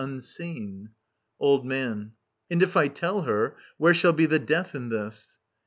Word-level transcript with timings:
Unseen. 0.03 0.89
Old 1.39 1.63
Man. 1.63 2.13
And 2.49 2.63
if 2.63 2.75
I 2.75 2.87
tell 2.87 3.21
her, 3.21 3.55
where 3.77 3.93
shall 3.93 4.13
be 4.13 4.25
The 4.25 4.39
death 4.39 4.73
in 4.73 4.89
this 4.89 5.37